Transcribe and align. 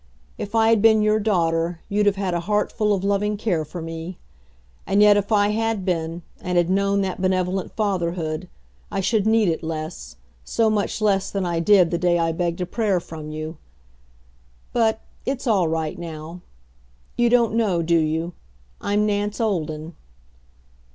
If 0.35 0.55
I 0.55 0.69
had 0.69 0.81
been 0.81 1.03
your 1.03 1.19
daughter 1.19 1.81
you'd 1.87 2.07
have 2.07 2.15
had 2.15 2.33
a 2.33 2.39
heart 2.39 2.71
full 2.71 2.91
of 2.95 3.03
loving 3.03 3.37
care 3.37 3.63
for 3.63 3.83
me. 3.83 4.17
And 4.87 4.99
yet, 4.99 5.15
if 5.15 5.31
I 5.31 5.49
had 5.49 5.85
been, 5.85 6.23
and 6.41 6.57
had 6.57 6.71
known 6.71 7.01
that 7.01 7.21
benevolent 7.21 7.75
fatherhood, 7.75 8.49
I 8.91 8.99
should 8.99 9.27
need 9.27 9.47
it 9.47 9.61
less 9.61 10.15
so 10.43 10.71
much 10.71 11.01
less 11.01 11.29
than 11.29 11.45
I 11.45 11.59
did 11.59 11.91
the 11.91 11.99
day 11.99 12.17
I 12.17 12.31
begged 12.31 12.61
a 12.61 12.65
prayer 12.65 12.99
from 12.99 13.29
you. 13.29 13.57
But 14.73 15.01
it's 15.23 15.45
all 15.45 15.67
right 15.67 15.99
now. 15.99 16.41
You 17.15 17.29
don't 17.29 17.53
know 17.53 17.83
do 17.83 17.99
you? 17.99 18.33
I'm 18.81 19.05
Nance 19.05 19.39
Olden." 19.39 19.93